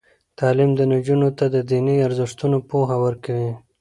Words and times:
تعلیم 0.39 0.71
نجونو 0.91 1.29
ته 1.37 1.45
د 1.55 1.57
دیني 1.69 1.95
ارزښتونو 2.07 2.57
پوهه 2.69 2.97
ورکوي. 3.05 3.51